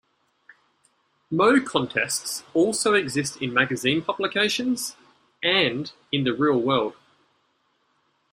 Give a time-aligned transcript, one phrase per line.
[1.29, 4.95] Moe contests also exist in magazine publications,
[5.43, 6.95] and in the real world.